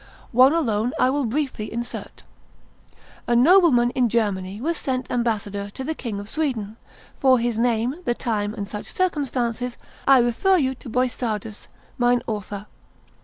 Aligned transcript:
One 0.31 0.51
alone 0.51 0.93
I 0.99 1.11
will 1.11 1.25
briefly 1.25 1.71
insert. 1.71 2.23
A 3.27 3.35
nobleman 3.35 3.91
in 3.91 4.09
Germany 4.09 4.59
was 4.59 4.75
sent 4.75 5.05
ambassador 5.11 5.69
to 5.75 5.83
the 5.83 5.93
King 5.93 6.19
of 6.19 6.27
Sweden 6.27 6.77
(for 7.19 7.37
his 7.37 7.59
name, 7.59 7.97
the 8.03 8.15
time, 8.15 8.55
and 8.55 8.67
such 8.67 8.87
circumstances, 8.91 9.77
I 10.07 10.17
refer 10.17 10.57
you 10.57 10.73
to 10.73 10.89
Boissardus, 10.89 11.67
mine 11.99 12.23
Author). 12.25 12.65